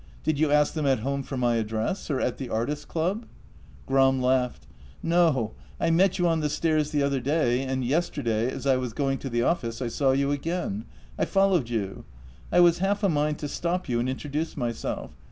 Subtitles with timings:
[0.23, 3.27] Did you ask them at home for my address, or at the artists' club?"
[3.85, 4.65] Gram laughed.
[5.03, 8.93] "No; I met you on the stairs the other day, and yesterday, as I was
[8.93, 10.85] going to the office, I saw you again.
[11.19, 12.03] I followed you.
[12.51, 15.11] I was half a mind to stop you and introduce myself.